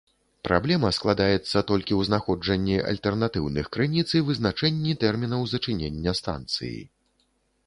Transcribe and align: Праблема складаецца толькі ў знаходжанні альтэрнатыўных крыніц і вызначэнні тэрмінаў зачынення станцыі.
Праблема 0.47 0.89
складаецца 0.97 1.61
толькі 1.71 1.93
ў 1.99 2.01
знаходжанні 2.07 2.79
альтэрнатыўных 2.93 3.65
крыніц 3.77 4.07
і 4.21 4.23
вызначэнні 4.31 4.97
тэрмінаў 5.05 5.41
зачынення 5.53 6.11
станцыі. 6.23 6.75